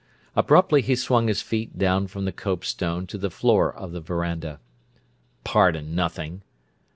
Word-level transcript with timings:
Abruptly 0.35 0.81
he 0.81 0.95
swung 0.95 1.27
his 1.27 1.43
feet 1.43 1.77
down 1.77 2.07
from 2.07 2.25
the 2.25 2.31
copestone 2.31 3.05
to 3.05 3.19
the 3.19 3.29
floor 3.29 3.71
of 3.71 3.91
the 3.91 4.01
veranda. 4.01 4.59
"Pardon 5.43 5.93
nothing!" 5.93 6.41